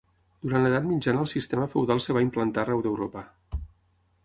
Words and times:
Durant 0.45 0.63
l'edat 0.67 0.85
mitjana 0.91 1.21
el 1.25 1.29
sistema 1.33 1.67
feudal 1.75 2.03
es 2.03 2.09
va 2.19 2.25
implantar 2.27 2.65
arreu 2.65 2.83
d'Europa. 2.87 3.25